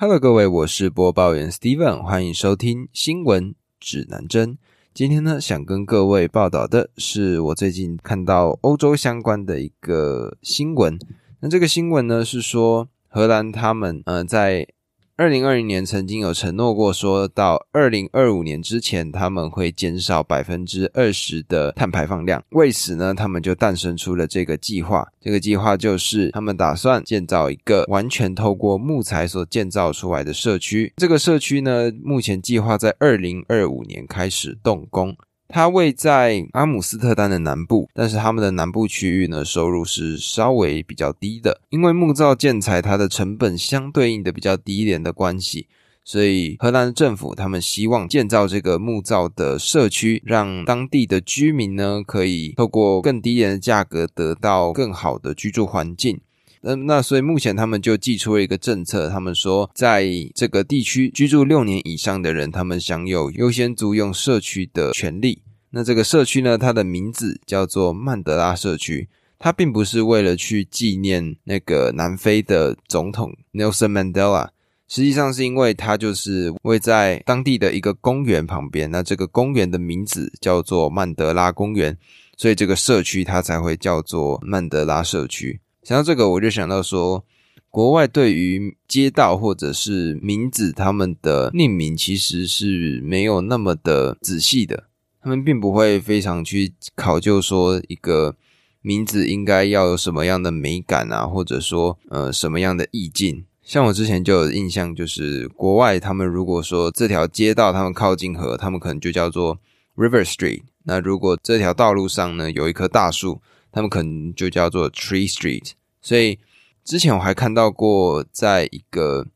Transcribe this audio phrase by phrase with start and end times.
[0.00, 4.56] Hello，各位，我是播报员 Steven，欢迎收听新闻指南针。
[4.94, 10.96] 今天呢，想跟各位报道的是我最近看到欧洲相关的一个新闻。
[11.40, 14.68] 那这个新闻呢，是说荷兰他们呃在。
[15.18, 22.40] 二零二零年曾经有承诺过，说到二零二五年之前，他们会减少百分之二十的碳排放量。
[22.50, 25.08] 为此呢，他们就诞生出了这个计划。
[25.20, 30.92] 这个计划就是他们打算建造一个完全透过木材所建造出来的社区。
[30.98, 35.16] 这个社区呢，目前计划在二零二五年开始动工。
[35.48, 45.66] 它位在阿姆斯特丹的南部，但是他们的南部区域呢，收入是稍微比较低的，因为木造建材它的成本相对应的比较低一点的关系，
[46.04, 56.20] 所以荷兰政府他们希望建造这个木造的社区，让当地的居民呢可以透过更低廉的价格得到更好的居住环境。
[56.60, 65.42] 那那所以目前他们就寄出了一个政策，他们说在这个地区居住六年以上的人，他们享有优先租用社区的权利。
[65.70, 74.48] 那这个社区呢，它的名字叫做曼德拉社区，它并不是为了去纪念那个南非的总统 Nelson Mandela，
[74.88, 78.90] 实际上是因为它就是位在当地的一个公园旁边。
[78.90, 81.96] 那这个公园的名字叫做曼德拉公园，
[82.36, 85.60] 所以这个社区它才会叫做曼德拉社区。
[85.88, 87.24] 想到这个，我就想到说，
[87.70, 94.84] 国外对于街道或者是名字，他们的命名其实是没有那么的仔细的。
[95.22, 98.36] 他们并不会非常去考究说一个
[98.82, 103.46] 名字应该要有什么样的美感啊，或者说呃什么样的意境。
[103.62, 109.58] 像我之前就有印象，就是国外他们如果说这条街道他们靠近河，他们可能就叫做
[109.96, 110.64] River Street。
[110.84, 113.40] 那如果这条道路上呢有一棵大树，
[113.72, 115.70] 他们可能就叫做 Tree Street。
[116.00, 116.38] 所以
[116.84, 119.26] 之前我还看到过，在一个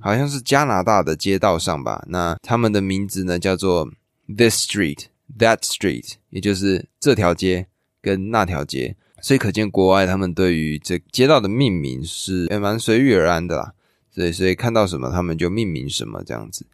[0.00, 3.90] 好像是加拿大的街道上吧，那他们的名字呢叫做
[4.26, 5.06] This Street、
[5.38, 7.66] That Street，也就是这条街
[8.00, 8.96] 跟那条街。
[9.22, 13.74] 所以可见国外他们对于这街道的命名是也蛮随遇而安的啦。
[14.10, 16.66] 所以所以看到什么他们就命名什么这样子。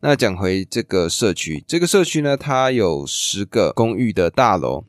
[0.00, 4.84] 那讲回这个社区，这个社区呢，它有十个公寓的大楼，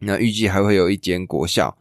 [0.00, 1.78] 那预计还会有一间国校。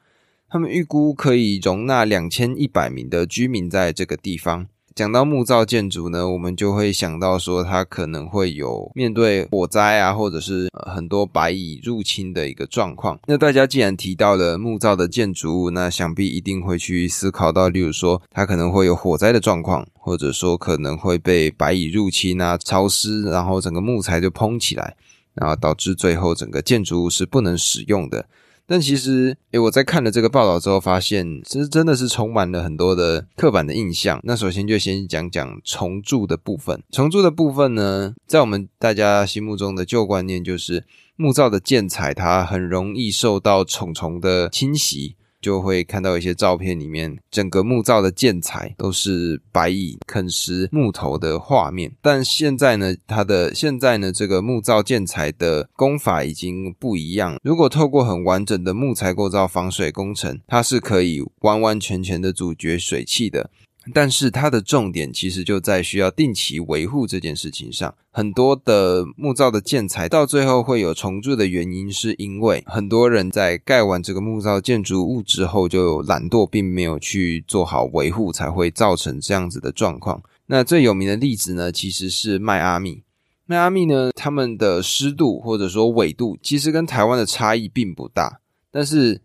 [0.52, 4.68] 他们预估可以容纳两千一百名的居民在这个地方。
[4.94, 13.18] 讲到木造建筑呢，我们就会想到说，它可能会有面对火灾啊，或者是很多白蚁入侵的一个状况。
[13.28, 24.98] 那大家既然提到了木造的建筑物，那想必一定会去思考到，例如说它可能会有火灾的状况，或者说可能会被白蚁入侵啊，潮湿，然后整个木材就蓬起来，
[25.34, 28.26] 然后导致最后整个建筑物是不能使用的。
[28.72, 34.22] 但其实，诶，我在看了这个报道之后，发现其实真的是充满了很多的刻板的印象。
[34.24, 36.82] 那首先就先讲讲重铸的部分。
[36.90, 40.86] 重铸的部分呢，在我们大家心目中的旧观念就是
[41.18, 45.18] 木造的建材，它很容易受到虫虫的侵袭。
[45.42, 51.92] 就会看到一些照片，里面整个木造的建材都是白蚁啃食木头的画面。
[52.02, 57.40] 但现在呢，它的现在呢，这个木造建材的工法已经不一样。
[57.44, 63.50] 如果透过很完整的木材构造防水工程，它是可以完完全全的阻绝水汽的。
[63.94, 67.94] 但是它的重点其实就在需要定期维护这件事情上。
[68.12, 80.22] 很多的木造的建材到最后会有重铸的原因，是因为很多人在盖完这个木造建筑物之后就懒惰，并没有去做好维护，才会造成这样子的状况。
[80.46, 83.02] 那最有名的例子呢，其实是迈阿密。
[83.46, 89.22] 迈阿密呢，他们的湿度或者说纬度其实跟台湾的差异并不大，但是。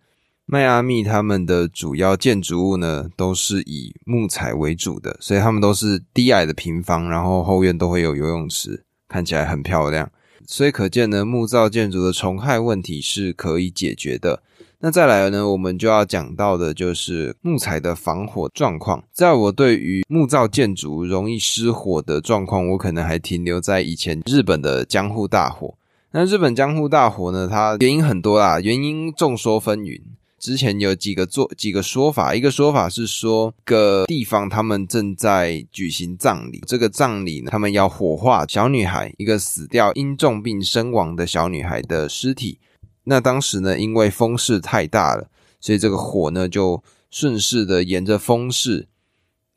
[0.49, 10.09] 迈阿密他们的主要建筑物呢，都是以木材为主的，所以他们都是低矮的平房，然后后院都会有游泳池，看起来很漂亮。
[10.47, 14.41] 所以可见呢，木造建筑的虫害问题是可以解决的。
[14.79, 19.03] 那再来呢，我们就要讲到的就是木材的防火状况。
[19.13, 25.75] 在我对于木造建筑容易失火的状况，我可能还停留在以前日本的江户大火。
[26.13, 30.01] 那日本江户大火呢，它原因很多啦，原因众说纷纭。
[30.47, 42.61] 之前有几个做几个说法，一个说法是说个地方他们正在举行葬礼，这个葬礼呢，他们要火化小女孩，一个死掉因重病身亡的小女孩的尸体。
[43.03, 45.29] 那当时呢，因为风势太大了，
[45.61, 48.87] 所以这个火呢就顺势的沿着风势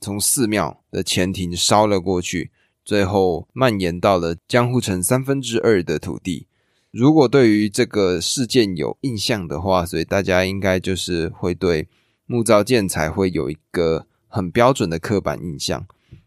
[0.01, 2.49] 从寺庙的前庭烧了过去，
[2.83, 6.47] 最后蔓延到了江户城三分之二的土地。
[6.91, 11.87] 如果对于这个事件有印象的话，所以大家应该就是会对
[12.25, 15.85] 木造建材会有一个很标准的刻板印象。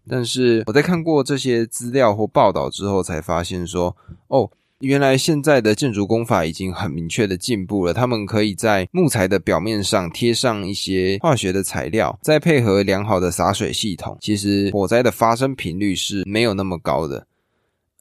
[0.09, 3.97] 但是我在看过这些资料或报道之后，才发现说，
[4.29, 4.51] 哦，
[4.81, 7.95] 原来现在的建筑工法已经很明确的进步了。
[7.95, 17.27] 他们可以在木材的表面上贴上一些化学的材料，再配合良好的洒水系统，其实火灾的发生频率是没有那么高的。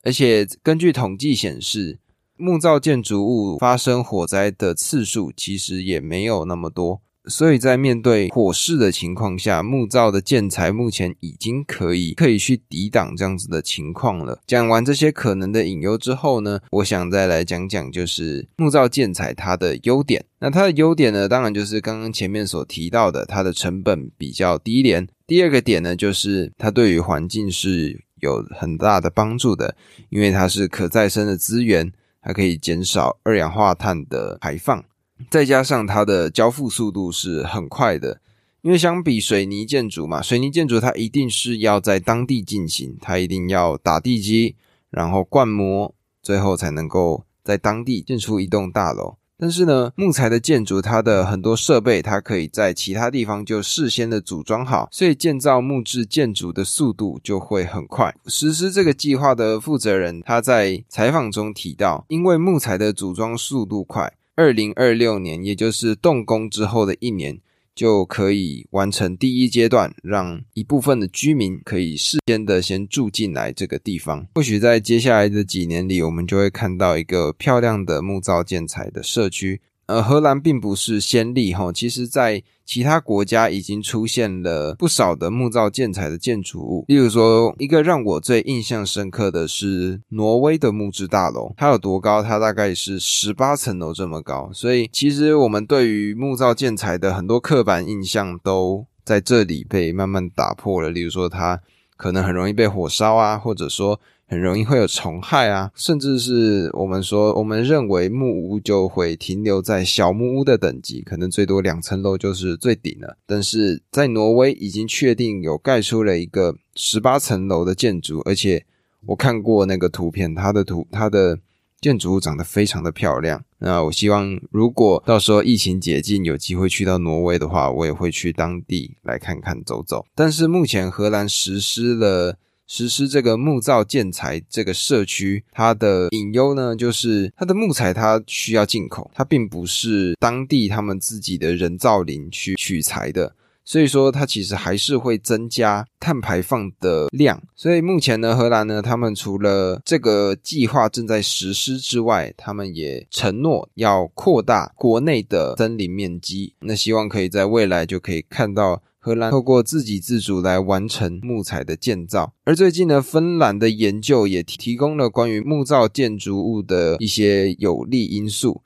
[0.04, 2.00] 而且根据统计显示，
[2.41, 7.01] 木造建筑物发生火灾的次数其实也没有那么多。
[7.25, 14.41] 所以在面对火势的情况下，木造的建材目前已经可以可以去抵挡这样子的情况了。
[14.47, 20.25] 讲完这些可能的隐忧之后呢，我想再来讲讲就是木造建材它的优点。
[20.39, 25.07] 那它的优点呢，当然就是刚刚前面所提到的，它的成本比较低廉。
[25.27, 29.75] 第二个点呢，就是它对于环境是有很大的帮助的，
[30.09, 34.83] 因为它是可再生的资源，还可以减少二氧化碳的排放。
[35.29, 38.21] 再加上它的交付速度是很快的，
[38.62, 44.56] 因为相比水泥建筑嘛，水泥建筑它一定是要在当地进行，它一定要打地基，
[44.89, 49.17] 然后灌模，最后才能够在当地建出一栋大楼。
[49.41, 58.13] 但是呢，木材的建筑，它的很多设备，它可以在其他地方就事先的组装好，所以建造木质建筑的速度就会很快。
[58.27, 64.13] 实施这个计划的负责人他在采访中提到，因为木材的组装速度快。
[64.35, 67.39] 二零二六年，也就是动工之后的一年，
[67.73, 74.27] 就可以完成第一阶段，让一部分的居民可以事先的先住进来这个地方。
[74.35, 79.62] 或许在接下来的几年里，我们就会看到一个漂亮的木造建材的社区。
[79.88, 86.86] 呃，荷兰并不是先例哈，其实在其他国家已经出现了不少的木造建材的建筑物。
[86.88, 92.24] 例如说，一个让我最印象深刻的是挪威的木质大楼，它有多高？
[92.24, 94.50] 它大概是十八层楼这么高。
[94.54, 100.89] 所以，其实我们对于木造建材的很多刻板印象都在这里被慢慢打破了。
[100.89, 101.60] 例如说，它
[102.01, 104.00] 可能很容易被火烧啊，或者说。
[104.31, 113.18] 很容易会有虫害啊，甚至是我们说，我们认为木屋就会停留在小木屋的等级，可能最多两层楼就是最顶了。
[113.25, 118.65] 但是在挪威已经确定有盖出了一个十八层楼的建筑，而且
[119.07, 121.38] 我看过那个图片，它的图它的
[121.81, 123.44] 建筑物长得非常的漂亮。
[123.60, 130.06] 那我希望如果到时候疫情解禁，有机会去到挪威的话，我也会去当地来看看走走。
[130.16, 132.38] 但是目前荷兰实施了。
[132.68, 143.36] 实施这个木造建材这个社区，它的隐忧呢，就是它的木材它需要进口，它并不是当地他们自己的人造林去取材的，
[143.71, 147.41] 所以说它其实还是会增加碳排放的量。
[147.56, 158.83] 所以目前呢，荷兰呢，他们除了这个计划正在实施之外，他们也承诺要扩大国内的森林面积，那希望可以在未来就可以看到。
[159.03, 168.62] 荷兰透过自给自足来完成木材的建造，而最近呢，芬兰的研究也提供了关于木造建筑物的一些有利因素。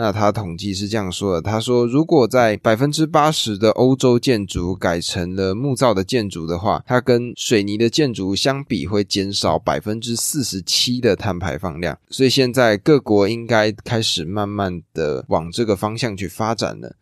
[0.00, 11.98] 那他统计是这样说的：他说，如果在百分之八十的欧洲建筑改成了木造的建筑的话，它跟水泥的建筑相比会减少百分之四十七的碳排放量。
[12.10, 16.94] 所以现在各国应该开始慢慢的往这个方向去发展了。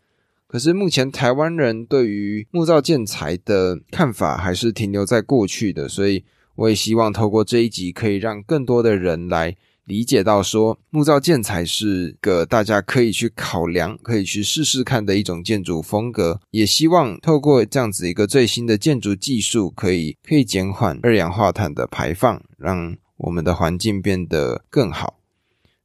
[0.46, 9.54] 可是目前台湾人对于木造建材的看法还是停留在过去的，所以我也希望透过这一集可以让更多的人来
[9.86, 16.40] 理解到，说木造建材是个大家可以去考量、可以去试试看的一种建筑风格。
[16.50, 25.20] 也希望透过这样子一个最新的建筑技术，可以可以减缓二氧化碳的排放，让我们的环境变得更好。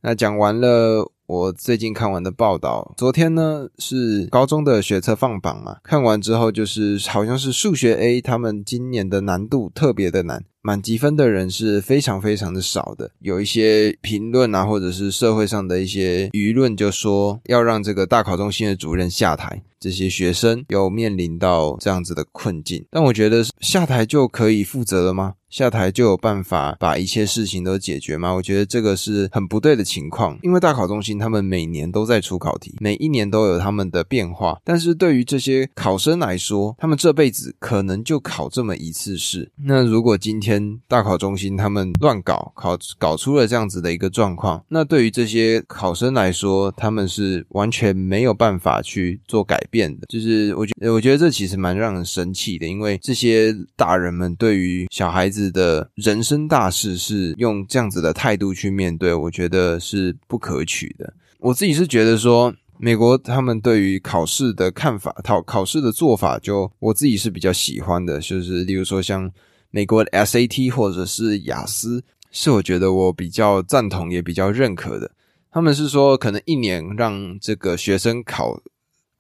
[0.01, 1.11] 那讲完了。
[1.27, 13.09] 我最近看完的报道，昨天呢是高中的学测放榜嘛，看完之后就是好像是数学 A，他们今年的难度特别的难，满积分的人是非常非常的少的。
[13.19, 19.61] 有一些评论啊，或者是社会上的一些舆论，就说要让这个大考中心的主任下台。
[19.81, 25.33] 这些学生有面临到这样子的困境，但我觉得下台就可以负责了吗？
[25.49, 28.31] 下台就有办法把一切事情都解决吗？
[28.31, 30.39] 我觉得这个是很不对的情况。
[30.43, 34.57] 因为大考中心他们每年都在出考题，每一年都有他们的变化。
[34.63, 39.51] 但是对于这些考生来说，他们这辈子可能就考这么一次试。
[39.57, 49.61] 那如果今天大考中心他们乱搞，考搞出了这样子的一个状况，那对于这些考生来说，他们是完全没有办法去做改。
[49.71, 61.11] 变的，就是我觉，我觉得这其实蛮让人生气的，因为这些大人们对于小孩子的人生大事是用这样子的态度去面对，我觉得是不可取的。
[61.39, 69.31] 我自己是觉得说，美国他们对于考试的看法，考考试的做法，就我自己是比较喜欢的，就是例如说像
[69.71, 75.09] 美国的 SAT 或者是雅思，是我觉得我比较赞同也比较认可的。
[75.51, 78.57] 他们是说，可能一年让这个学生考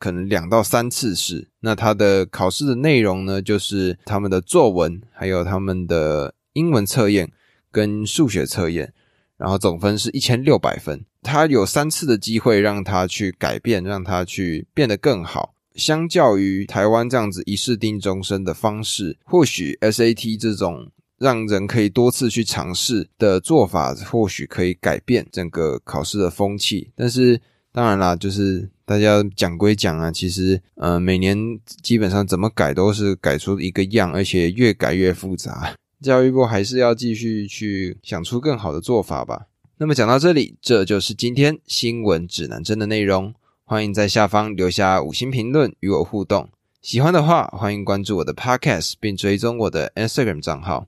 [0.01, 7.31] 可能两到三次试，那他的考试的内容呢，就是他们的作文，还有他们的英文测验
[7.71, 8.91] 跟数学测验，
[9.37, 11.05] 然后总分是一千六百分。
[11.21, 15.53] 他有三次的机会让他去改变，让他去变得更好。
[15.75, 26.91] 相较于台湾这样子一试定终身的方式，或许 SAT 这种让人可以多次去尝试的做法，或许可以改变整个考试的风气。
[26.95, 27.39] 但是
[27.71, 31.37] 当然啦，就是大家讲归讲啊，其实呃每年
[31.81, 35.73] 基本上怎么改都是改出一个样，而且越改越复杂。
[36.03, 39.47] 教育部还是要继续去想出更好的做法吧。
[39.77, 43.33] 那么讲到这里，这就是今天新闻指南针的内容。
[43.63, 46.49] 欢迎在下方留下五星评论与我互动。
[46.81, 50.85] 喜欢的话，欢迎关注我的 Podcast，并追踪我的 Instagram 账号。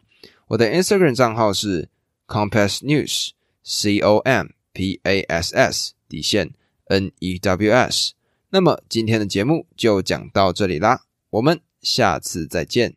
[0.49, 1.87] 我的 Instagram 账号是
[2.27, 6.51] Compass News，C O M P A S S 底线
[6.87, 8.13] N E W S。
[8.49, 12.91] 那么今天的节目就讲到这里啦，我们下次再见。